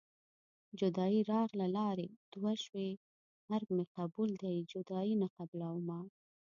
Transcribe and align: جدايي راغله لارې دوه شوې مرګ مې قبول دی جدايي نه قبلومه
جدايي 0.79 1.19
راغله 1.31 1.67
لارې 1.77 2.07
دوه 2.33 2.51
شوې 2.63 2.89
مرګ 3.49 3.67
مې 3.75 3.85
قبول 3.97 4.29
دی 4.43 4.55
جدايي 4.71 5.13
نه 5.21 5.27
قبلومه 5.37 5.99